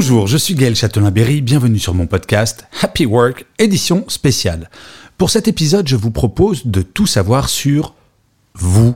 [0.00, 4.70] Bonjour, je suis Gaël Châtelain-Berry, bienvenue sur mon podcast Happy Work, édition spéciale.
[5.16, 7.96] Pour cet épisode, je vous propose de tout savoir sur
[8.54, 8.94] vous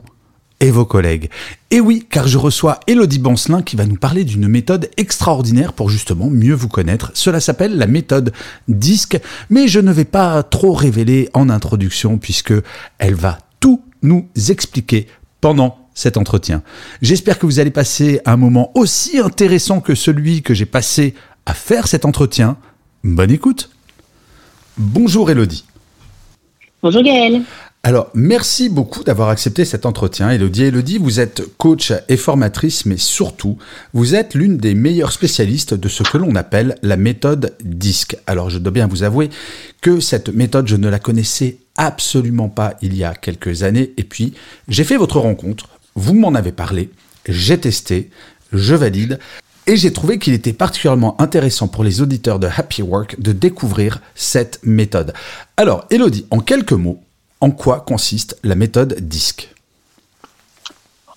[0.61, 1.29] et vos collègues.
[1.71, 5.89] Et oui, car je reçois Elodie Bancelin qui va nous parler d'une méthode extraordinaire pour
[5.89, 7.11] justement mieux vous connaître.
[7.15, 8.31] Cela s'appelle la méthode
[8.69, 12.53] DISC, mais je ne vais pas trop révéler en introduction puisque
[12.97, 15.07] elle va tout nous expliquer
[15.41, 16.63] pendant cet entretien.
[17.01, 21.53] J'espère que vous allez passer un moment aussi intéressant que celui que j'ai passé à
[21.53, 22.57] faire cet entretien.
[23.03, 23.69] Bonne écoute.
[24.77, 25.65] Bonjour Elodie.
[26.81, 27.43] Bonjour Gaël.
[27.85, 30.63] Alors, merci beaucoup d'avoir accepté cet entretien, Elodie.
[30.63, 33.57] Elodie, vous êtes coach et formatrice, mais surtout,
[33.93, 38.15] vous êtes l'une des meilleures spécialistes de ce que l'on appelle la méthode DISC.
[38.25, 39.29] Alors, je dois bien vous avouer
[39.81, 43.91] que cette méthode, je ne la connaissais absolument pas il y a quelques années.
[43.97, 44.33] Et puis,
[44.69, 46.89] j'ai fait votre rencontre vous m'en avez parlé,
[47.27, 48.09] j'ai testé,
[48.51, 49.19] je valide,
[49.65, 54.01] et j'ai trouvé qu'il était particulièrement intéressant pour les auditeurs de Happy Work de découvrir
[54.13, 55.13] cette méthode.
[55.55, 56.99] Alors, Elodie, en quelques mots,
[57.39, 59.53] en quoi consiste la méthode DISC?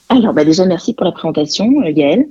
[0.09, 2.27] Alors, bah déjà, merci pour la présentation, euh, Gaëlle.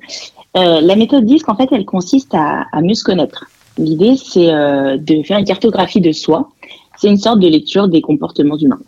[0.55, 3.45] Euh, la méthode DISC, en fait, elle consiste à, mieux se connaître.
[3.77, 6.49] L'idée, c'est euh, de faire une cartographie de soi.
[6.97, 8.79] C'est une sorte de lecture des comportements humains.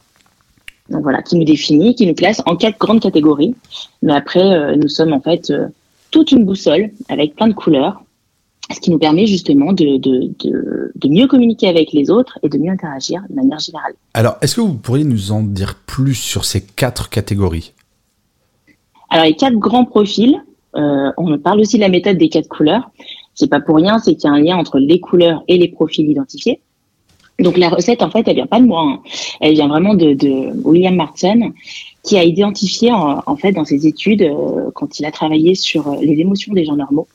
[0.89, 3.55] Donc voilà, qui nous définit, qui nous classe en quatre grandes catégories.
[4.01, 5.67] Mais après, euh, nous sommes en fait euh,
[6.11, 8.01] toute une boussole avec plein de couleurs,
[8.73, 12.49] ce qui nous permet justement de, de, de, de, mieux communiquer avec les autres et
[12.49, 13.93] de mieux interagir de manière générale.
[14.13, 17.73] Alors, est-ce que vous pourriez nous en dire plus sur ces quatre catégories?
[19.09, 20.41] Alors, les quatre grands profils,
[20.75, 22.89] euh, on parle aussi de la méthode des quatre couleurs.
[23.35, 25.67] C'est pas pour rien, c'est qu'il y a un lien entre les couleurs et les
[25.69, 26.61] profils identifiés.
[27.39, 28.81] Donc la recette, en fait, elle vient pas de moi.
[28.81, 28.99] Hein.
[29.41, 31.51] Elle vient vraiment de, de, William Martin,
[32.03, 35.97] qui a identifié, en, fait, dans ses études, euh, quand il a travaillé sur euh,
[36.01, 37.07] les émotions des gens normaux,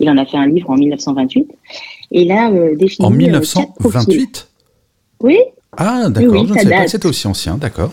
[0.00, 1.48] il en a fait un livre en 1928,
[2.12, 3.06] et il a euh, défini...
[3.06, 4.48] En 1928
[5.20, 5.38] Oui.
[5.76, 7.92] Ah, d'accord, je ne savais pas que c'était aussi ancien, d'accord.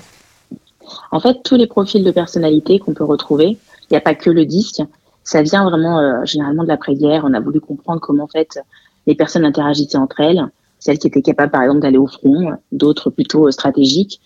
[1.11, 4.29] En fait, tous les profils de personnalité qu'on peut retrouver, il n'y a pas que
[4.29, 4.81] le disque,
[5.25, 7.23] ça vient vraiment généralement de l'après-guerre.
[7.25, 8.59] On a voulu comprendre comment, en fait,
[9.07, 10.45] les personnes interagissaient entre elles,
[10.83, 14.19] celles qui étaient capables par exemple d'aller au front, d'autres plutôt euh, stratégiques.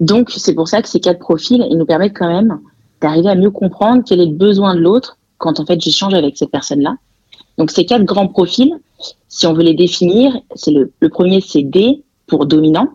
[0.00, 2.60] Donc c'est pour ça que ces quatre profils, ils nous permettent quand même
[3.02, 6.38] d'arriver à mieux comprendre quel est le besoin de l'autre quand en fait j'échange avec
[6.38, 6.96] cette personne-là.
[7.58, 8.72] Donc ces quatre grands profils,
[9.28, 12.88] si on veut les définir, c'est le, le premier c'est D pour dominant,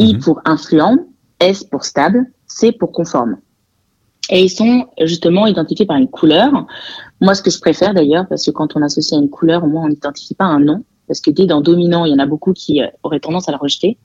[0.00, 0.20] I mhm.
[0.20, 0.96] pour influent,
[1.38, 3.36] S pour stable, C pour conforme.
[4.30, 6.66] Et ils sont justement identifiés par une couleur.
[7.20, 9.68] Moi, ce que je préfère d'ailleurs, parce que quand on associe à une couleur, au
[9.68, 12.24] moins on n'identifie pas un nom parce que dès dans dominant, il y en a
[12.24, 13.98] beaucoup qui euh, auraient tendance à la rejeter.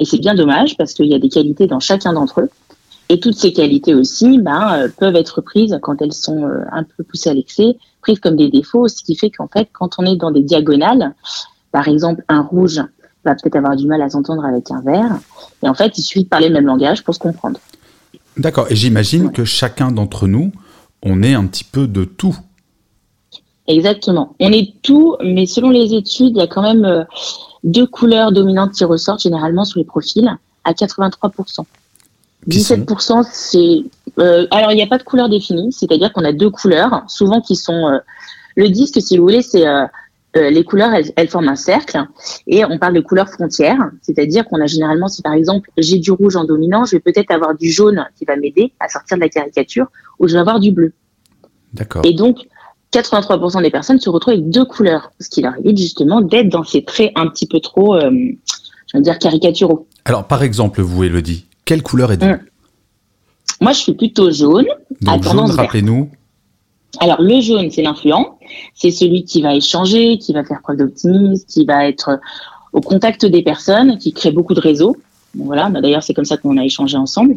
[0.00, 2.50] Et c'est bien dommage parce qu'il y a des qualités dans chacun d'entre eux.
[3.08, 6.82] Et toutes ces qualités aussi ben, euh, peuvent être prises quand elles sont euh, un
[6.82, 10.04] peu poussées à l'excès, prises comme des défauts, ce qui fait qu'en fait, quand on
[10.04, 11.14] est dans des diagonales,
[11.70, 12.82] par exemple, un rouge
[13.24, 15.16] va peut-être avoir du mal à s'entendre avec un vert.
[15.62, 17.60] Et en fait, il suffit de parler le même langage pour se comprendre.
[18.36, 18.66] D'accord.
[18.68, 20.50] Et j'imagine que chacun d'entre nous,
[21.04, 22.36] on est un petit peu de tout.
[23.68, 24.34] Exactement.
[24.40, 27.04] On est tout, mais selon les études, il y a quand même euh,
[27.64, 30.28] deux couleurs dominantes qui ressortent généralement sur les profils
[30.64, 31.64] à 83%.
[32.48, 33.84] 17%, c'est...
[34.18, 37.42] Euh, alors, il n'y a pas de couleur définie, c'est-à-dire qu'on a deux couleurs, souvent
[37.42, 37.88] qui sont...
[37.88, 37.98] Euh,
[38.56, 39.64] le disque, si vous voulez, c'est...
[40.34, 42.02] les couleurs, elles, forment un cercle
[42.46, 46.10] et on parle de couleurs frontières, c'est-à-dire qu'on a généralement, si par exemple j'ai du
[46.10, 49.22] rouge en dominant, je vais peut-être avoir du jaune qui va m'aider à sortir de
[49.22, 49.86] la caricature
[50.18, 50.92] ou je vais avoir du bleu.
[51.72, 52.02] D'accord.
[52.04, 52.48] Et donc,
[52.92, 56.64] 83% des personnes se retrouvent avec deux couleurs, ce qui leur évite justement d'être dans
[56.64, 59.86] ces traits un petit peu trop, euh, je veux dire, caricaturaux.
[60.04, 62.38] Alors, par exemple, vous, Elodie, quelle couleur êtes-vous hum.
[63.60, 64.66] Moi, je suis plutôt jaune.
[65.00, 66.10] Donc, jaune, rappelez-nous.
[67.00, 68.38] Alors, le jaune, c'est l'influent.
[68.74, 72.20] C'est celui qui va échanger, qui va faire preuve d'optimisme, qui va être
[72.72, 74.96] au contact des personnes, qui crée beaucoup de réseaux.
[75.34, 77.36] voilà, bah, d'ailleurs, c'est comme ça qu'on a échangé ensemble.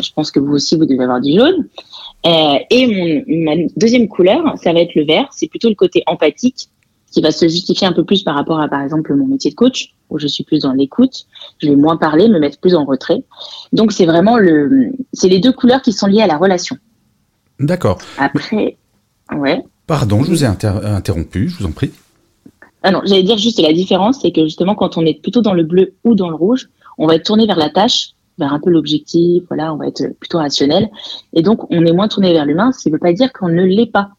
[0.00, 1.68] Je pense que vous aussi, vous devez avoir du jaune.
[2.24, 5.28] Euh, et mon, ma deuxième couleur, ça va être le vert.
[5.32, 6.68] C'est plutôt le côté empathique.
[7.12, 9.54] qui va se justifier un peu plus par rapport à, par exemple, mon métier de
[9.54, 11.26] coach, où je suis plus dans l'écoute.
[11.58, 13.22] Je vais moins parler, me mettre plus en retrait.
[13.72, 16.76] Donc, c'est vraiment le, c'est les deux couleurs qui sont liées à la relation.
[17.60, 17.98] D'accord.
[18.18, 18.78] Après,
[19.36, 19.62] ouais.
[19.86, 21.92] Pardon, je vous ai interrompu, je vous en prie.
[22.82, 25.54] Ah non, j'allais dire juste la différence, c'est que justement, quand on est plutôt dans
[25.54, 28.60] le bleu ou dans le rouge, on va être tourné vers la tâche, vers un
[28.60, 30.88] peu l'objectif, voilà, on va être plutôt rationnel.
[31.32, 33.48] Et donc, on est moins tourné vers l'humain, ce qui ne veut pas dire qu'on
[33.48, 34.10] ne l'est pas.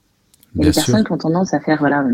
[0.55, 2.05] Il y a des personnes qui ont tendance à faire, voilà,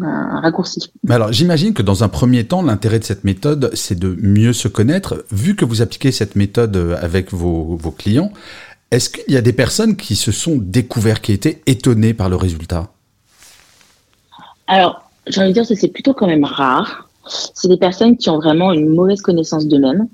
[0.00, 0.92] un raccourci.
[1.08, 4.68] Alors, j'imagine que dans un premier temps, l'intérêt de cette méthode, c'est de mieux se
[4.68, 5.24] connaître.
[5.32, 8.32] Vu que vous appliquez cette méthode avec vos, vos clients,
[8.90, 12.36] est-ce qu'il y a des personnes qui se sont découvertes, qui étaient étonnées par le
[12.36, 12.90] résultat?
[14.66, 17.08] Alors, j'ai envie de dire que c'est plutôt quand même rare.
[17.26, 20.08] C'est des personnes qui ont vraiment une mauvaise connaissance d'eux-mêmes,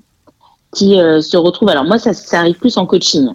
[0.75, 1.69] qui euh, se retrouvent.
[1.69, 3.29] Alors moi, ça, ça arrive plus en coaching.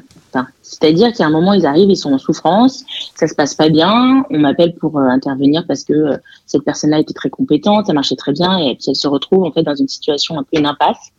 [0.62, 2.84] C'est-à-dire qu'à un moment, ils arrivent, ils sont en souffrance,
[3.16, 6.16] ça se passe pas bien, on m'appelle pour euh, intervenir parce que euh,
[6.46, 9.50] cette personne-là était très compétente, ça marchait très bien, et puis elle se retrouve en
[9.50, 11.10] fait dans une situation un peu une impasse.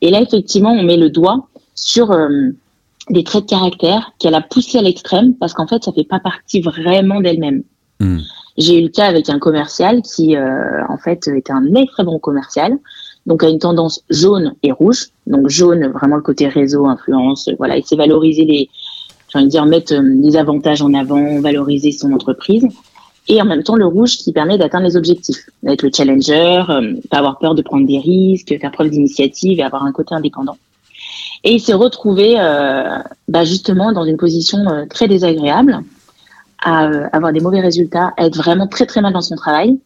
[0.00, 1.46] Et là, effectivement, on met le doigt
[1.76, 2.14] sur
[3.10, 6.18] des traits de caractère qu'elle a poussé à l'extrême parce qu'en fait, ça fait pas
[6.18, 7.62] partie vraiment d'elle-même.
[8.00, 8.18] Hmm.
[8.58, 12.76] J'ai eu le cas avec un commercial qui, en fait, était un très bon commercial,
[13.26, 15.08] donc a une tendance jaune et rouge.
[15.26, 18.68] Donc jaune, vraiment le côté réseau, influence, voilà, il sait valoriser les,
[19.28, 22.66] j'ai envie de dire, mettre euh, les avantages en avant, valoriser son entreprise.
[23.28, 26.94] Et en même temps, le rouge qui permet d'atteindre les objectifs, d'être le challenger, euh,
[27.10, 30.56] pas avoir peur de prendre des risques, faire preuve d'initiative et avoir un côté indépendant.
[31.44, 35.80] Et il s'est retrouvé euh, bah justement dans une position euh, très désagréable,
[36.62, 39.78] à euh, avoir des mauvais résultats, à être vraiment très très mal dans son travail,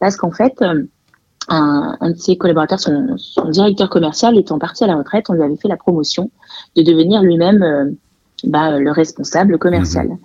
[0.00, 0.54] parce qu'en fait,
[1.48, 5.34] un, un, de ses collaborateurs, son, son, directeur commercial, étant parti à la retraite, on
[5.34, 6.30] lui avait fait la promotion
[6.76, 7.96] de devenir lui-même
[8.44, 10.08] bah, le responsable commercial.
[10.08, 10.18] Mmh.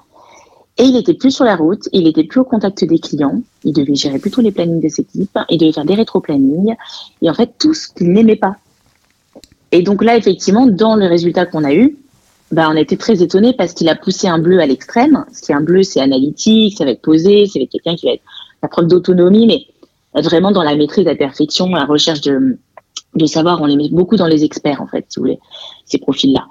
[0.77, 3.73] Et il était plus sur la route, il était plus au contact des clients, il
[3.73, 6.75] devait gérer plutôt les plannings des équipes, il devait faire des rétro-plannings,
[7.21, 8.55] et en fait tout ce qu'il n'aimait pas
[9.71, 11.97] et donc là, effectivement, dans le résultat qu'on a eu,
[12.51, 15.25] bah, on a été très étonnés parce qu'il a poussé un bleu à l'extrême.
[15.33, 18.13] Ce qui est un bleu, c'est analytique, ça va être posé, c'est quelqu'un qui va
[18.13, 18.23] être
[18.61, 19.65] la preuve d'autonomie, mais
[20.15, 22.57] vraiment dans la maîtrise, la perfection, la recherche de,
[23.15, 23.61] de savoir.
[23.61, 25.39] On les met beaucoup dans les experts, en fait, si vous voulez,
[25.85, 26.47] ces profils-là.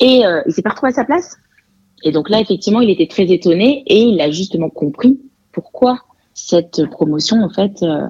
[0.00, 1.36] Et euh, il s'est pas retrouvé à sa place.
[2.04, 5.20] Et donc là, effectivement, il était très étonné et il a justement compris
[5.52, 6.00] pourquoi
[6.34, 8.06] cette promotion, en fait, euh,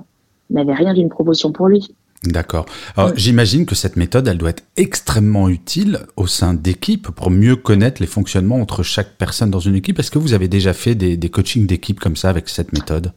[0.49, 1.94] n'avait rien d'une promotion pour lui.
[2.25, 2.66] D'accord.
[2.96, 7.56] Alors, j'imagine que cette méthode, elle doit être extrêmement utile au sein d'équipes pour mieux
[7.56, 9.99] connaître les fonctionnements entre chaque personne dans une équipe.
[9.99, 13.12] Est-ce que vous avez déjà fait des, des coachings d'équipe comme ça avec cette méthode?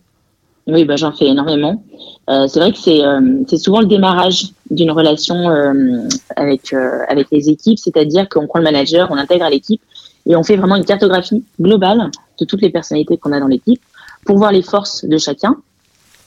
[0.67, 1.83] Oui, bah, j'en fais énormément.
[2.29, 7.27] Euh, c'est vrai que c'est euh, souvent le démarrage d'une relation euh, avec, euh, avec
[7.31, 9.81] les équipes, c'est-à-dire qu'on prend le manager, on intègre à l'équipe
[10.25, 12.09] et on fait vraiment une cartographie globale
[12.39, 13.79] de toutes les personnalités qu'on a dans l'équipe
[14.25, 15.55] pour voir les forces de chacun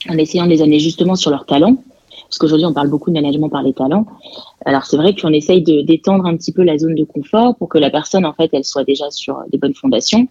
[0.07, 1.75] en essayant de les amener justement sur leurs talents
[2.29, 4.05] parce qu'aujourd'hui on parle beaucoup de management par les talents.
[4.65, 7.77] Alors c'est vrai qu'on essaye d'étendre un petit peu la zone de confort pour que
[7.77, 10.27] la personne en fait elle soit déjà sur des bonnes fondations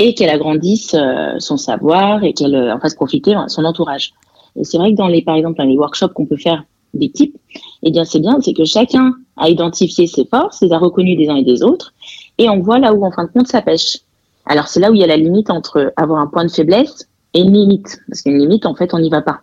[0.00, 4.14] et qu'elle agrandisse euh, son savoir et qu'elle euh, en fasse profiter son entourage.
[4.56, 6.64] Et c'est vrai que dans les par exemple dans les workshops qu'on peut faire
[6.94, 7.36] d'équipe,
[7.82, 11.28] eh bien c'est bien, c'est que chacun a identifié ses forces, les a reconnues des
[11.28, 11.92] uns et des autres,
[12.38, 13.98] et on voit là où en fin de compte ça pêche.
[14.46, 17.06] Alors c'est là où il y a la limite entre avoir un point de faiblesse
[17.34, 19.40] et une limite, parce qu'une limite en fait on n'y va pas.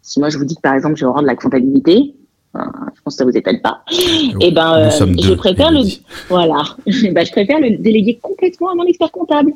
[0.00, 2.14] Si moi je vous dis que par exemple je vais rendre la comptabilité,
[2.56, 2.60] euh,
[2.94, 3.82] je pense que ça vous étonne pas.
[3.90, 5.80] et eh ben, euh, je préfère le,
[6.28, 9.52] voilà, ben, je préfère le déléguer complètement à mon expert comptable.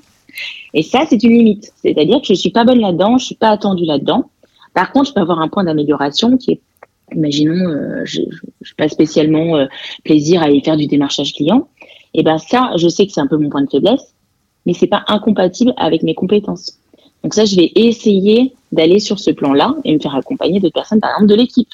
[0.74, 1.72] Et ça, c'est une limite.
[1.82, 4.30] C'est-à-dire que je suis pas bonne là-dedans, je suis pas attendue là-dedans.
[4.74, 6.60] Par contre, je peux avoir un point d'amélioration qui est,
[7.14, 8.22] imaginons, euh, je,
[8.62, 9.66] je pas spécialement euh,
[10.04, 11.68] plaisir à aller faire du démarchage client.
[12.14, 14.14] Et ben ça, je sais que c'est un peu mon point de faiblesse,
[14.66, 16.78] mais c'est pas incompatible avec mes compétences.
[17.22, 21.00] Donc ça, je vais essayer d'aller sur ce plan-là et me faire accompagner de personnes,
[21.00, 21.68] par exemple, de l'équipe.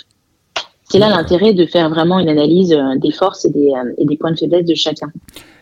[0.90, 4.16] C'est là l'intérêt de faire vraiment une analyse euh, des forces et des, et des
[4.16, 5.12] points de faiblesse de chacun.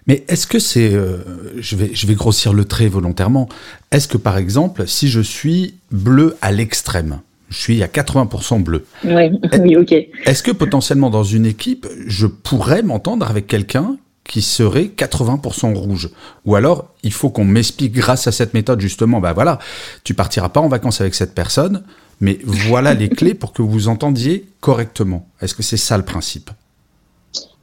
[0.07, 1.19] Mais est-ce que c'est, euh,
[1.59, 3.49] je, vais, je vais grossir le trait volontairement,
[3.91, 8.85] est-ce que par exemple, si je suis bleu à l'extrême, je suis à 80% bleu.
[9.05, 9.93] Oui, oui, ok.
[9.93, 16.11] Est-ce que potentiellement dans une équipe, je pourrais m'entendre avec quelqu'un qui serait 80% rouge?
[16.45, 19.59] Ou alors, il faut qu'on m'explique grâce à cette méthode justement, ben voilà,
[20.05, 21.83] tu partiras pas en vacances avec cette personne,
[22.21, 25.29] mais voilà les clés pour que vous entendiez correctement.
[25.41, 26.51] Est-ce que c'est ça le principe?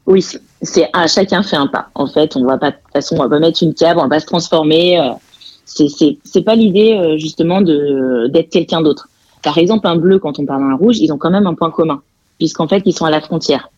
[0.05, 0.25] Oui,
[0.61, 1.87] c'est à chacun fait un pas.
[1.95, 4.01] En fait, on va pas de toute façon, on va pas mettre une cave, on
[4.01, 4.99] va pas se transformer.
[4.99, 5.11] Euh,
[5.65, 5.87] c'est
[6.23, 9.07] c'est pas l'idée euh, justement de d'être quelqu'un d'autre.
[9.43, 11.71] Par exemple, un bleu quand on parle d'un rouge, ils ont quand même un point
[11.71, 12.01] commun,
[12.37, 13.69] puisqu'en fait, ils sont à la frontière.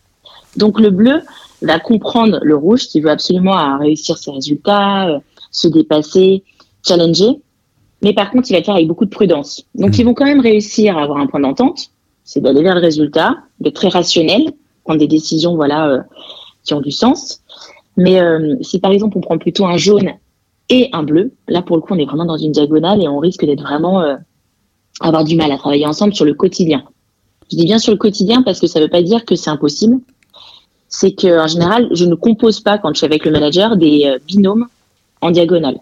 [0.56, 1.22] Donc le bleu,
[1.62, 5.18] va comprendre le rouge qui veut absolument réussir ses résultats, euh,
[5.50, 6.42] se dépasser,
[6.86, 7.40] challenger.
[8.02, 9.64] mais par contre, il va le faire avec beaucoup de prudence.
[9.74, 10.00] Donc, mmh.
[10.00, 11.90] ils vont quand même réussir à avoir un point d'entente,
[12.24, 14.52] c'est d'aller vers le résultat, d'être très rationnel,
[14.86, 16.00] prendre des décisions, voilà, euh,
[16.64, 17.42] qui ont du sens.
[17.96, 20.12] Mais euh, si par exemple on prend plutôt un jaune
[20.68, 23.18] et un bleu, là pour le coup on est vraiment dans une diagonale et on
[23.18, 24.16] risque d'être vraiment euh,
[25.00, 26.84] avoir du mal à travailler ensemble sur le quotidien.
[27.50, 29.50] Je dis bien sur le quotidien parce que ça ne veut pas dire que c'est
[29.50, 29.98] impossible.
[30.88, 34.16] C'est que en général, je ne compose pas quand je suis avec le manager des
[34.26, 34.66] binômes
[35.20, 35.78] en diagonale.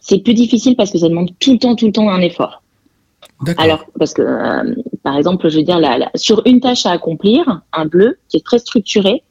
[0.00, 2.63] C'est plus difficile parce que ça demande tout le temps, tout le temps un effort.
[3.58, 7.62] Alors, parce que, euh, par exemple, je veux dire, là, sur une tâche à accomplir,
[7.72, 9.22] un bleu qui est très structuré,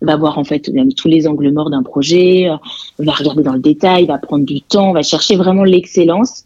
[0.00, 2.56] va voir en fait même tous les angles morts d'un projet, euh,
[2.98, 6.44] va regarder dans le détail, va prendre du temps, va chercher vraiment l'excellence.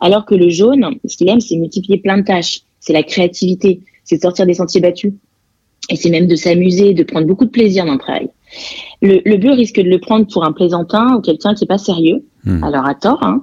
[0.00, 2.60] Alors que le jaune, ce qu'il aime, c'est multiplier plein de tâches.
[2.80, 5.12] C'est la créativité, c'est sortir des sentiers battus.
[5.90, 8.28] Et c'est même de s'amuser, de prendre beaucoup de plaisir dans le travail.
[9.00, 11.78] Le, le, bleu risque de le prendre pour un plaisantin ou quelqu'un qui est pas
[11.78, 12.62] sérieux, hmm.
[12.62, 13.22] alors à tort.
[13.22, 13.42] Hein.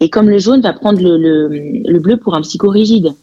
[0.00, 3.14] Et comme le jaune va prendre le, le, le bleu pour un psychorigide.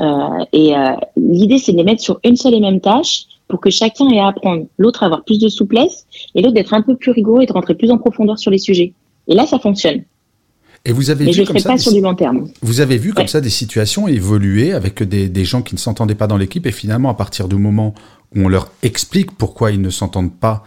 [0.00, 3.60] Euh, et euh, l'idée, c'est de les mettre sur une seule et même tâche pour
[3.60, 4.66] que chacun ait à apprendre.
[4.76, 7.74] L'autre avoir plus de souplesse et l'autre d'être un peu plus rigoureux et de rentrer
[7.74, 8.92] plus en profondeur sur les sujets.
[9.28, 10.02] Et là, ça fonctionne.
[10.84, 12.48] Et vous avez Mais vu je ne pas sur du long terme.
[12.62, 16.14] Vous avez vu comme ça des situations évoluer avec des, des gens qui ne s'entendaient
[16.14, 17.94] pas dans l'équipe et finalement, à partir du moment
[18.34, 20.64] où on leur explique pourquoi ils ne s'entendent pas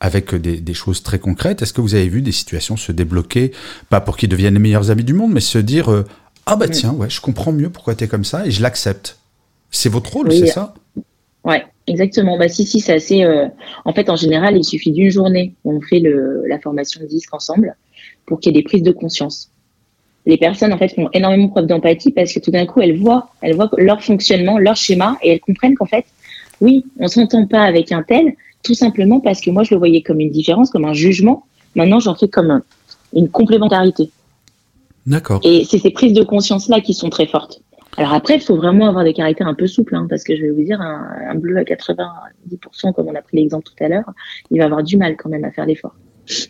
[0.00, 3.52] avec des, des, choses très concrètes, est-ce que vous avez vu des situations se débloquer,
[3.88, 6.04] pas pour qu'ils deviennent les meilleurs amis du monde, mais se dire euh,
[6.44, 6.70] Ah bah mm.
[6.70, 9.18] tiens, ouais, je comprends mieux pourquoi tu es comme ça et je l'accepte.
[9.70, 10.74] C'est votre rôle, c'est ça?
[11.44, 12.36] Ouais, exactement.
[12.36, 13.22] Bah si, si, c'est assez.
[13.22, 13.46] Euh...
[13.84, 17.32] En fait, en général, il suffit d'une journée où on fait le, la formation disque
[17.32, 17.76] ensemble
[18.26, 19.51] pour qu'il y ait des prises de conscience.
[20.24, 23.30] Les personnes, en fait, font énormément preuve d'empathie parce que tout d'un coup, elles voient,
[23.40, 26.04] elles voient leur fonctionnement, leur schéma, et elles comprennent qu'en fait,
[26.60, 30.02] oui, on s'entend pas avec un tel, tout simplement parce que moi, je le voyais
[30.02, 31.44] comme une différence, comme un jugement.
[31.74, 32.62] Maintenant, j'en fais comme
[33.14, 34.10] une complémentarité.
[35.06, 35.40] D'accord.
[35.42, 37.60] Et c'est ces prises de conscience-là qui sont très fortes.
[37.96, 40.42] Alors après, il faut vraiment avoir des caractères un peu souples, hein, parce que je
[40.42, 43.88] vais vous dire, un, un bleu à 90%, comme on a pris l'exemple tout à
[43.88, 44.10] l'heure,
[44.50, 45.94] il va avoir du mal quand même à faire l'effort.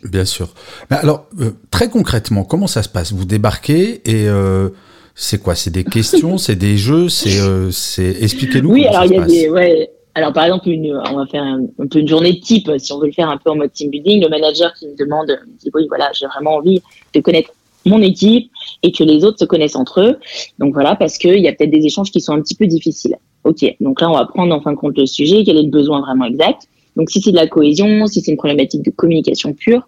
[0.03, 0.49] Bien sûr.
[0.89, 3.11] Mais alors, euh, très concrètement, comment ça se passe?
[3.13, 4.69] Vous débarquez et euh,
[5.15, 5.55] c'est quoi?
[5.55, 8.71] C'est des questions, c'est des jeux, c'est, euh, expliquez-nous.
[8.71, 9.89] Oui, alors il y a des, ouais.
[10.15, 12.99] Alors par exemple, une, on va faire un, un, peu une journée type, si on
[12.99, 14.21] veut le faire un peu en mode team building.
[14.21, 16.81] Le manager qui me demande, me dit oui, voilà, j'ai vraiment envie
[17.13, 17.49] de connaître
[17.85, 18.51] mon équipe
[18.83, 20.19] et que les autres se connaissent entre eux.
[20.59, 23.17] Donc voilà, parce qu'il y a peut-être des échanges qui sont un petit peu difficiles.
[23.43, 25.69] Ok, donc là on va prendre en fin de compte le sujet, quel est le
[25.69, 26.67] besoin vraiment exact?
[26.95, 29.87] Donc si c'est de la cohésion, si c'est une problématique de communication pure,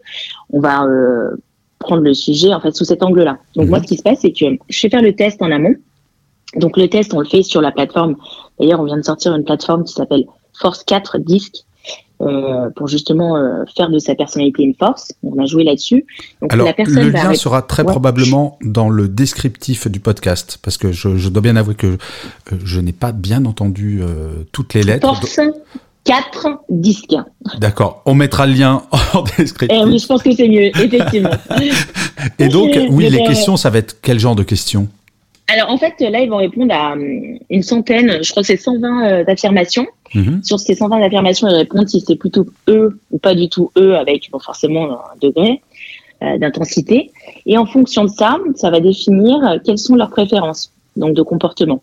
[0.51, 1.31] on va euh,
[1.79, 3.37] prendre le sujet en fait sous cet angle-là.
[3.55, 3.83] Donc moi, mhm.
[3.83, 5.75] ce qui se passe, c'est que je fais faire le test en amont.
[6.55, 8.15] Donc le test, on le fait sur la plateforme.
[8.59, 11.65] D'ailleurs, on vient de sortir une plateforme qui s'appelle Force 4 Disc.
[12.21, 15.11] Euh, pour justement euh, faire de sa personnalité une force.
[15.21, 16.05] On a joué là-dessus.
[16.47, 17.91] Alors, le lien sera très ouais.
[17.91, 21.97] probablement dans le descriptif du podcast, parce que je, je dois bien avouer que euh,
[22.63, 25.05] je n'ai pas bien entendu euh, toutes les lettres.
[25.05, 25.41] Force
[26.05, 27.15] 4 disques.
[27.59, 28.83] D'accord, on mettra le lien
[29.13, 29.77] en descriptif.
[29.81, 31.31] Eh oui, je pense que c'est mieux, effectivement.
[32.39, 34.87] Et donc, oui, les questions, ça va être quel genre de questions?
[35.47, 36.95] Alors en fait, là, ils vont répondre à
[37.49, 39.85] une centaine, je crois que c'est 120 euh, affirmations.
[40.13, 40.43] -hmm.
[40.43, 43.95] Sur ces 120 affirmations, ils répondent si c'est plutôt eux ou pas du tout eux,
[43.95, 45.61] avec bon, forcément un degré
[46.23, 47.11] euh, d'intensité.
[47.45, 51.81] Et en fonction de ça, ça va définir quelles sont leurs préférences, donc de comportement.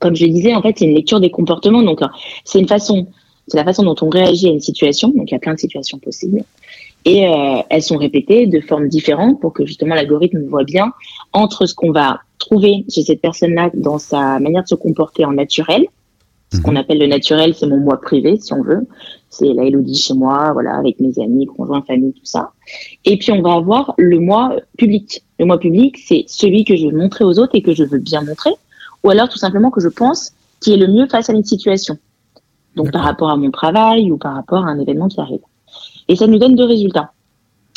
[0.00, 1.82] Comme je le disais, en fait, c'est une lecture des comportements.
[1.82, 2.00] Donc,
[2.44, 3.06] c'est une façon,
[3.46, 5.08] c'est la façon dont on réagit à une situation.
[5.08, 6.42] Donc, il y a plein de situations possibles.
[7.04, 10.92] Et euh, elles sont répétées de formes différentes pour que justement l'algorithme voit bien
[11.32, 15.32] entre ce qu'on va trouver chez cette personne-là dans sa manière de se comporter en
[15.32, 15.86] naturel.
[16.52, 18.86] Ce qu'on appelle le naturel, c'est mon moi privé, si on veut.
[19.28, 22.52] C'est la Elodie chez moi, voilà, avec mes amis, conjoints, famille, tout ça.
[23.04, 25.24] Et puis, on va avoir le moi public.
[25.40, 27.98] Le moi public, c'est celui que je veux montrer aux autres et que je veux
[27.98, 28.52] bien montrer.
[29.02, 31.98] Ou alors, tout simplement, que je pense qui est le mieux face à une situation.
[32.76, 35.40] Donc, par rapport à mon travail ou par rapport à un événement qui arrive.
[36.08, 37.12] Et ça nous donne deux résultats.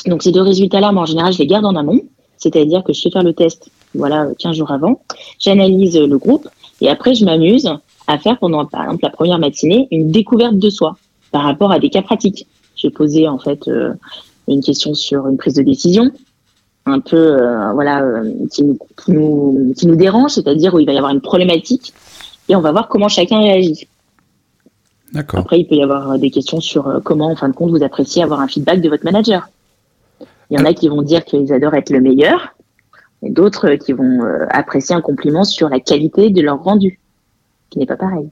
[0.05, 2.01] Donc, ces deux résultats-là, moi, en général, je les garde en amont.
[2.37, 5.01] C'est-à-dire que je fais faire le test, voilà, 15 jours avant.
[5.39, 6.47] J'analyse le groupe
[6.81, 7.69] et après, je m'amuse
[8.07, 10.97] à faire pendant, par exemple, la première matinée, une découverte de soi
[11.31, 12.47] par rapport à des cas pratiques.
[12.75, 13.93] J'ai posé, en fait, euh,
[14.47, 16.11] une question sur une prise de décision,
[16.85, 20.85] un peu, euh, voilà, euh, qui, nous, qui, nous, qui nous dérange, c'est-à-dire où il
[20.85, 21.93] va y avoir une problématique
[22.49, 23.87] et on va voir comment chacun réagit.
[25.15, 28.23] Après, il peut y avoir des questions sur comment, en fin de compte, vous appréciez
[28.23, 29.49] avoir un feedback de votre manager.
[30.49, 32.55] Il y en a qui vont dire qu'ils adorent être le meilleur,
[33.23, 36.99] et d'autres qui vont apprécier un compliment sur la qualité de leur rendu,
[37.69, 38.29] qui n'est pas pareil.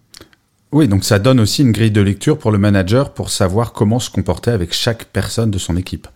[0.75, 3.99] Oui, donc ça donne aussi une grille de lecture pour le manager pour savoir comment
[3.99, 6.07] se comporter avec chaque personne de son équipe.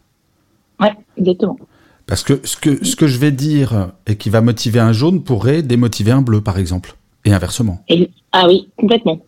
[0.81, 1.57] Ouais, exactement.
[2.05, 5.23] Parce que ce, que ce que je vais dire et qui va motiver un jaune
[5.23, 7.85] pourrait démotiver un bleu, par exemple, et inversement.
[8.33, 9.21] ah oui, complètement.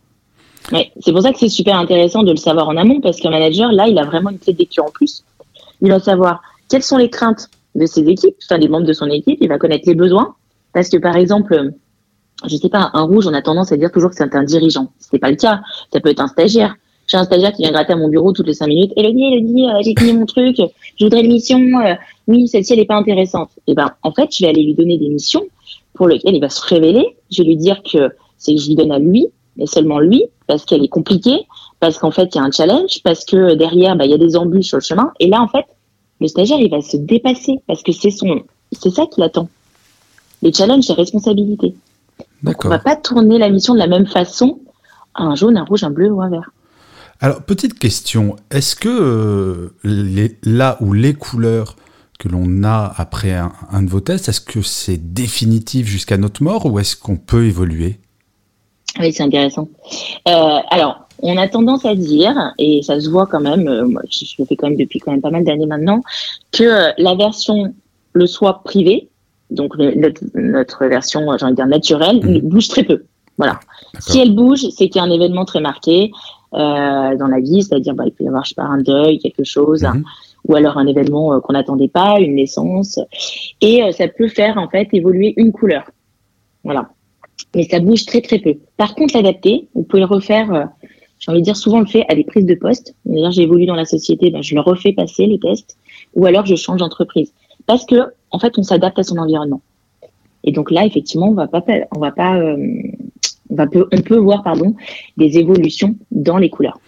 [0.72, 0.92] Ouais.
[1.00, 3.72] C'est pour ça que c'est super intéressant de le savoir en amont, parce qu'un manager,
[3.72, 5.24] là, il a vraiment une clé de en plus.
[5.82, 9.08] Il va savoir quelles sont les craintes de ses équipes, enfin des membres de son
[9.08, 10.36] équipe, il va connaître les besoins,
[10.74, 11.74] parce que par exemple,
[12.48, 14.92] je sais pas, un rouge, on a tendance à dire toujours que c'est un dirigeant.
[15.00, 15.62] Ce n'est pas le cas.
[15.94, 16.76] Ça peut être un stagiaire.
[17.08, 18.94] J'ai un stagiaire qui vient gratter à mon bureau toutes les cinq minutes.
[18.96, 20.58] Elodie, Elodie, euh, j'ai fini mon truc.
[20.58, 21.60] Je voudrais une mission.
[21.60, 21.96] Euh,
[22.28, 23.50] oui, celle-ci, elle n'est pas intéressante.
[23.68, 25.44] Et eh ben, en fait, je vais aller lui donner des missions
[25.94, 27.06] pour lesquelles il va se révéler.
[27.30, 29.28] Je vais lui dire que c'est que je lui donne à lui,
[29.58, 31.46] mais seulement lui, parce qu'elle est compliquée,
[31.80, 34.18] parce qu'en fait, il y a un challenge, parce que derrière, bah, il y a
[34.18, 35.12] des embûches sur le chemin.
[35.20, 35.66] Et là, en fait,
[36.20, 39.50] le stagiaire, il va se dépasser parce que c'est son, c'est ça qu'il attend.
[40.42, 41.76] Les challenges, c'est responsabilité.
[42.44, 44.60] Donc, on va pas tourner la mission de la même façon
[45.14, 46.52] à un jaune, un rouge, un bleu ou un vert.
[47.20, 51.76] Alors, petite question, est-ce que euh, les, là où les couleurs
[52.18, 56.68] que l'on a après un, de vos tests, est-ce que c'est définitif jusqu'à notre mort
[56.68, 58.00] ou est-ce qu'on peut évoluer?
[59.00, 59.70] Oui, c'est intéressant.
[60.28, 64.02] Euh, alors, on a tendance à dire, et ça se voit quand même, euh, moi,
[64.10, 66.02] je le fais quand même depuis quand même pas mal d'années maintenant,
[66.52, 67.74] que la version
[68.14, 69.10] le soit privée,
[69.50, 72.40] donc notre, version, j'ai envie de dire naturelle, mmh.
[72.40, 73.04] bouge très peu.
[73.38, 73.60] Voilà.
[74.00, 76.12] Si elle bouge, c'est qu'il y a un événement très marqué
[76.54, 79.20] euh, dans la vie, c'est-à-dire bah, il peut y avoir je sais pas un deuil,
[79.20, 80.04] quelque chose, mmh.
[80.48, 83.00] ou alors un événement euh, qu'on n'attendait pas, une naissance,
[83.62, 85.84] et euh, ça peut faire en fait évoluer une couleur.
[86.64, 86.90] Voilà.
[87.56, 88.56] Mais ça bouge très très peu.
[88.78, 90.54] Par contre, l'adapter, vous pouvez le refaire.
[90.54, 90.66] Euh,
[91.20, 92.96] j'ai envie de dire souvent le fait à des prises de poste.
[93.06, 95.78] D'ailleurs, j'évolue dans la société, ben, je le refais passer les tests,
[96.16, 97.32] ou alors je change d'entreprise
[97.68, 97.96] parce que
[98.32, 99.62] en fait, on s'adapte à son environnement.
[100.44, 101.64] Et donc là, effectivement, on va pas,
[101.96, 102.58] on va pas, euh,
[103.50, 104.76] on, va peu, on peut voir pardon
[105.18, 106.80] des évolutions dans les couleurs.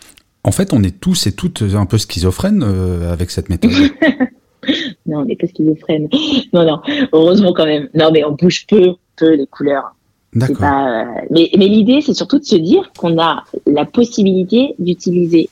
[0.43, 3.71] En fait, on est tous et toutes un peu schizophrènes euh, avec cette méthode.
[5.05, 6.09] non, on n'est pas schizophrènes.
[6.53, 6.81] Non, non,
[7.11, 7.89] heureusement quand même.
[7.93, 9.95] Non, mais on bouge peu, peu les couleurs.
[10.35, 15.49] Euh, mais, mais l'idée, c'est surtout de se dire qu'on a la possibilité d'utiliser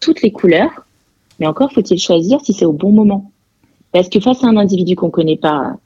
[0.00, 0.70] toutes les couleurs,
[1.38, 3.30] mais encore faut-il choisir si c'est au bon moment.
[3.92, 5.76] Parce que face à un individu qu'on connaît pas,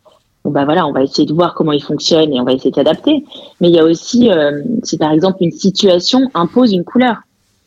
[0.45, 2.71] bon bah voilà, on va essayer de voir comment il fonctionne et on va essayer
[2.71, 3.25] d'adapter.
[3.61, 7.17] Mais il y a aussi, euh, si par exemple une situation impose une couleur.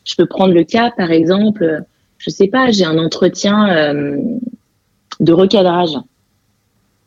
[0.06, 1.84] Je peux prendre le cas, par exemple,
[2.18, 4.18] je sais pas, j'ai un entretien euh,
[5.20, 5.98] de recadrage.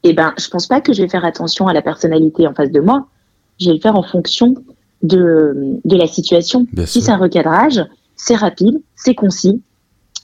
[0.05, 2.71] Eh ben, je pense pas que je vais faire attention à la personnalité en face
[2.71, 3.07] de moi.
[3.63, 4.55] Je vais le faire en fonction
[5.03, 6.67] de, de la situation.
[6.85, 7.81] si c'est un recadrage,
[8.17, 9.61] c'est rapide, c'est concis,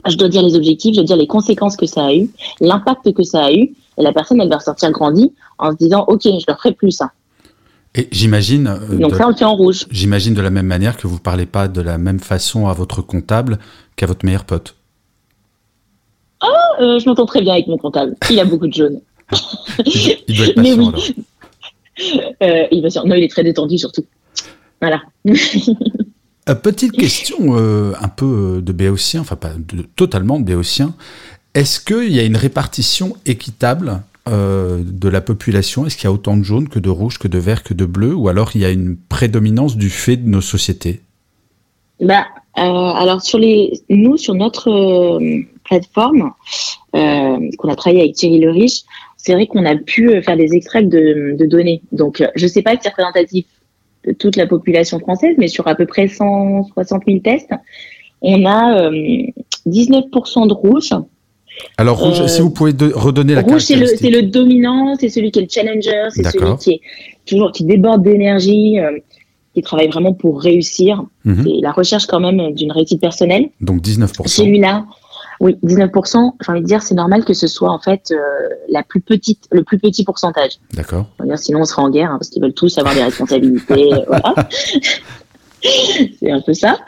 [0.06, 3.12] je dois dire les objectifs, je dois dire les conséquences que ça a eu, l'impact
[3.12, 6.22] que ça a eu, et la personne, elle va ressortir grandie en se disant, OK,
[6.24, 7.12] je ne ferai plus ça.
[7.94, 8.68] Et j'imagine.
[8.68, 9.86] Euh, Donc ça, on le fait en rouge.
[9.90, 12.72] J'imagine de la même manière que vous ne parlez pas de la même façon à
[12.72, 13.58] votre comptable
[13.96, 14.76] qu'à votre meilleur pote.
[16.40, 16.46] Ah,
[16.80, 18.14] euh, je m'entends très bien avec mon comptable.
[18.30, 19.00] Il a beaucoup de jaunes.
[19.84, 21.14] il, doit être patient, Mais oui.
[22.42, 24.04] Euh, il va Non, il est très détendu surtout.
[24.80, 25.02] Voilà.
[25.26, 29.52] Euh, petite question euh, un peu de béotien, enfin pas
[29.96, 30.94] totalement de béotien.
[31.54, 35.86] Est-ce qu'il y a une répartition équitable de la population?
[35.86, 37.86] Est-ce qu'il y a autant de jaunes que de rouges, que de verts, que de
[37.86, 38.14] bleus?
[38.14, 41.00] Ou alors il y a une prédominance du fait de nos sociétés?
[41.98, 45.18] Bah, Alors sur les, nous, sur notre
[45.64, 46.32] plateforme,
[46.92, 48.82] qu'on a travaillé avec Thierry Le Riche,
[49.28, 51.82] c'est vrai qu'on a pu faire des extraits de, de données.
[51.92, 53.44] Donc je ne sais pas si c'est représentatif
[54.18, 57.50] toute la population française, mais sur à peu près 160 000 tests,
[58.22, 58.90] on a 19%
[59.66, 60.94] euh, de rouge.
[61.76, 65.42] Alors rouge, si vous pouvez redonner la rouge, c'est le, dominant, c'est celui qui est
[65.42, 66.80] le challenger, c'est celui qui est
[67.26, 68.92] toujours qui déborde d'énergie, euh,
[69.54, 71.04] qui travaille vraiment pour réussir.
[71.26, 71.42] Mhm.
[71.44, 73.50] C'est la recherche quand même d'une réussite personnelle.
[73.60, 74.26] Donc 19%.
[74.26, 74.86] Celui-là,
[75.40, 78.16] oui, 19%, j'ai envie de dire, c'est normal que ce soit en fait euh,
[78.68, 80.52] la plus petite, le plus petit pourcentage.
[80.74, 81.06] D'accord.
[81.36, 83.90] Sinon, on sera en guerre, hein, parce qu'ils veulent tous avoir des responsabilités.
[84.06, 84.34] voilà.
[85.62, 86.78] c'est un peu ça.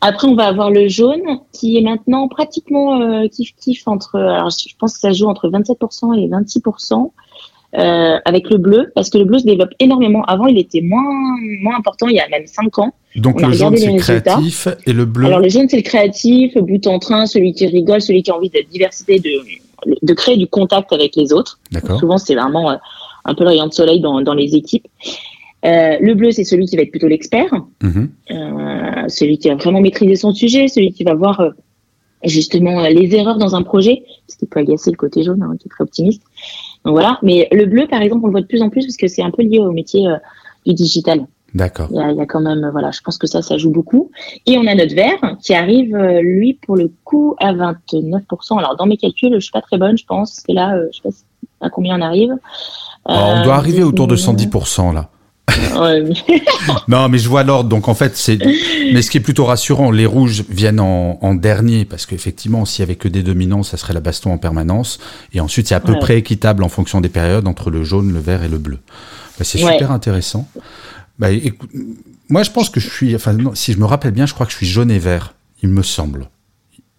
[0.00, 4.74] Après, on va avoir le jaune, qui est maintenant pratiquement euh, kiff-kiff entre, alors je
[4.78, 7.10] pense que ça joue entre 27% et 26%.
[7.76, 10.22] Euh, avec le bleu, parce que le bleu se développe énormément.
[10.26, 11.02] Avant, il était moins,
[11.60, 12.94] moins important, il y a même 5 ans.
[13.16, 16.54] Donc le jaune, c'est le créatif, et le bleu Alors le jaune, c'est le créatif,
[16.54, 19.40] le bout en train, celui qui rigole, celui qui a envie de diversité, de,
[20.00, 21.58] de créer du contact avec les autres.
[21.98, 22.76] Souvent, c'est vraiment euh,
[23.24, 24.86] un peu le rayon de soleil dans, dans les équipes.
[25.64, 28.10] Euh, le bleu, c'est celui qui va être plutôt l'expert, mhm.
[28.30, 31.50] euh, celui qui va vraiment maîtriser son sujet, celui qui va voir euh,
[32.22, 35.68] justement les erreurs dans un projet, ce qui peut agacer le côté jaune, hein, qui
[35.68, 36.22] est très optimiste.
[36.84, 37.18] Donc voilà.
[37.22, 39.22] Mais le bleu, par exemple, on le voit de plus en plus parce que c'est
[39.22, 40.16] un peu lié au métier euh,
[40.66, 41.26] du digital.
[41.54, 41.86] D'accord.
[41.90, 43.70] Il y, a, il y a quand même, voilà, je pense que ça, ça joue
[43.70, 44.10] beaucoup.
[44.44, 48.58] Et on a notre verre qui arrive, euh, lui, pour le coup, à 29%.
[48.58, 50.40] Alors, dans mes calculs, je suis pas très bonne, je pense.
[50.40, 51.02] que là, euh, je sais
[51.60, 52.34] pas à combien on arrive.
[53.04, 54.36] Alors, on doit arriver autour de 19.
[54.36, 55.10] 110% là.
[55.78, 56.42] Ouais, mais-
[56.88, 57.68] Non, mais je vois l'ordre.
[57.68, 58.38] Donc en fait, c'est.
[58.92, 62.80] Mais ce qui est plutôt rassurant, les rouges viennent en, en dernier parce qu'effectivement, s'il
[62.80, 64.98] y avait que des dominants, ça serait la baston en permanence.
[65.32, 65.98] Et ensuite, c'est à peu Ouais.
[66.00, 68.78] près équitable en fonction des périodes entre le jaune, le vert et le bleu.
[69.38, 69.72] Bah, c'est Ouais.
[69.72, 70.48] super intéressant.
[71.18, 71.70] Bah, écoute,
[72.28, 73.14] moi, je pense que je suis.
[73.14, 75.34] Enfin, non, si je me rappelle bien, je crois que je suis jaune et vert.
[75.62, 76.28] Il me semble.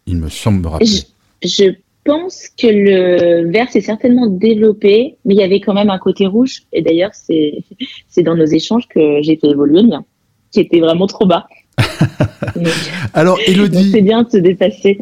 [0.06, 0.88] Il me semble me rappeler.
[0.88, 1.64] Je, je
[2.06, 6.28] pense que le vert s'est certainement développé, mais il y avait quand même un côté
[6.28, 6.62] rouge.
[6.72, 7.64] Et d'ailleurs, c'est
[8.08, 10.06] c'est dans nos échanges que j'ai fait évoluer le mien,
[10.52, 11.48] qui était vraiment trop bas.
[12.56, 12.74] Donc,
[13.14, 13.92] Alors, Elodie.
[13.92, 15.00] c'est bien de se dépasser.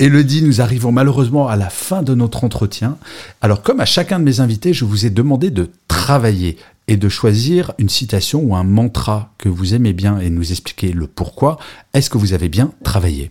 [0.00, 2.98] Elodie, nous arrivons malheureusement à la fin de notre entretien.
[3.40, 7.08] Alors, comme à chacun de mes invités, je vous ai demandé de travailler et de
[7.08, 11.58] choisir une citation ou un mantra que vous aimez bien et nous expliquer le pourquoi.
[11.94, 13.30] Est-ce que vous avez bien travaillé?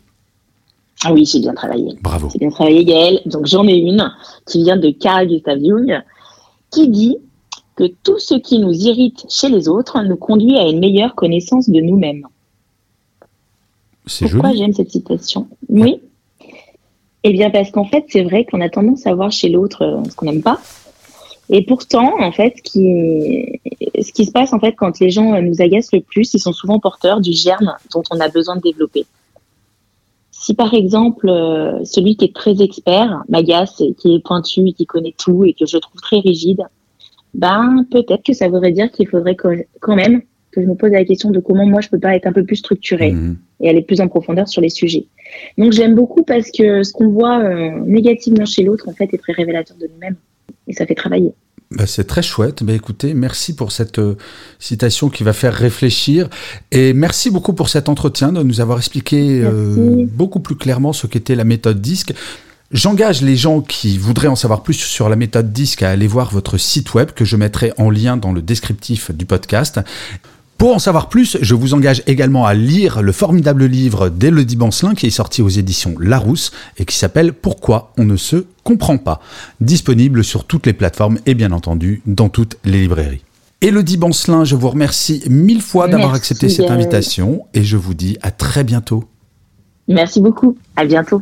[1.04, 1.96] Ah oui, j'ai bien travaillé.
[2.02, 2.30] Bravo.
[2.32, 3.22] J'ai bien travaillé, Gaëlle.
[3.26, 4.12] Donc j'en ai une
[4.48, 6.02] qui vient de Carl Gustav Jung,
[6.72, 7.18] qui dit
[7.76, 11.70] que tout ce qui nous irrite chez les autres nous conduit à une meilleure connaissance
[11.70, 12.26] de nous-mêmes.
[14.08, 14.60] C'est Pourquoi joli.
[14.60, 16.02] j'aime cette citation Oui.
[17.24, 20.04] Eh bien, parce qu'en fait, c'est vrai qu'on a tendance à voir chez l'autre euh,
[20.10, 20.60] ce qu'on n'aime pas.
[21.50, 23.60] Et pourtant, en fait, ce qui,
[24.02, 26.54] ce qui se passe, en fait, quand les gens nous agacent le plus, ils sont
[26.54, 29.06] souvent porteurs du germe dont on a besoin de développer.
[30.40, 34.74] Si, par exemple, euh, celui qui est très expert m'agace et qui est pointu et
[34.74, 36.62] qui connaît tout et que je trouve très rigide,
[37.34, 40.22] ben, peut-être que ça voudrait dire qu'il faudrait quand même
[40.52, 42.44] que je me pose la question de comment moi je peux pas être un peu
[42.44, 43.38] plus structurée Mhm.
[43.62, 45.08] et aller plus en profondeur sur les sujets.
[45.58, 49.18] Donc j'aime beaucoup parce que ce qu'on voit euh, négativement chez l'autre, en fait, est
[49.18, 50.16] très révélateur de nous-mêmes.
[50.68, 51.34] Et ça fait travailler.
[51.72, 52.64] Bah, c'est très chouette.
[52.64, 54.16] Bah, écoutez, merci pour cette euh,
[54.60, 56.30] citation qui va faire réfléchir.
[56.72, 61.08] Et merci beaucoup pour cet entretien, de nous avoir expliqué euh, beaucoup plus clairement ce
[61.08, 62.14] qu'était la méthode DISC.
[62.72, 66.32] J'engage les gens qui voudraient en savoir plus sur la méthode DISC à aller voir
[66.32, 69.80] votre site web que je mettrai en lien dans le descriptif du podcast.
[70.58, 74.96] Pour en savoir plus, je vous engage également à lire le formidable livre d'Élodie Bancelin
[74.96, 79.22] qui est sorti aux éditions Larousse et qui s'appelle Pourquoi on ne se comprend pas,
[79.62, 83.22] disponible sur toutes les plateformes et bien entendu dans toutes les librairies.
[83.62, 86.80] Élodie Bancelin, je vous remercie mille fois d'avoir accepté cette Gaël.
[86.80, 89.04] invitation et je vous dis à très bientôt.
[89.88, 90.58] Merci beaucoup.
[90.76, 91.22] À bientôt.